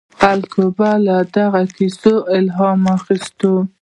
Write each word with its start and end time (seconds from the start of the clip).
خلکو 0.21 0.61
به 0.77 0.89
له 1.05 1.15
دغو 1.35 1.63
کیسو 1.77 2.13
الهام 2.37 2.81
اخیست. 2.95 3.39